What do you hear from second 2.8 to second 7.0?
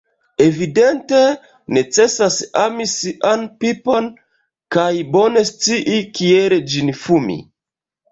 sian pipon kaj bone scii kiel ĝin